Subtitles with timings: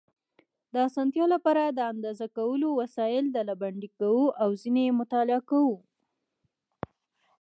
[0.73, 5.75] د اسانتیا لپاره د اندازه کولو وسایل ډلبندي کوو او ځینې یې مطالعه کوو.